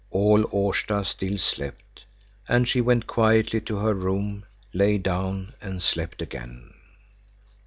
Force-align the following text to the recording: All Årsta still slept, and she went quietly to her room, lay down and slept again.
All 0.09 0.45
Årsta 0.49 1.05
still 1.05 1.37
slept, 1.37 2.05
and 2.49 2.67
she 2.67 2.81
went 2.81 3.05
quietly 3.05 3.61
to 3.61 3.75
her 3.77 3.93
room, 3.93 4.47
lay 4.73 4.97
down 4.97 5.53
and 5.61 5.79
slept 5.83 6.23
again. 6.23 6.73